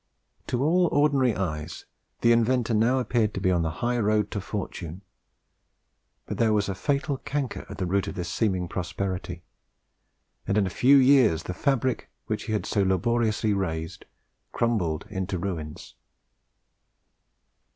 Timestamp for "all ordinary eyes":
0.63-1.85